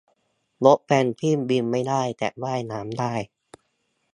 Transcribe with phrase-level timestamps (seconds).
[0.65, 3.13] นกเพนกวินบินไม่ได้ แต่ว่ายน้ำได้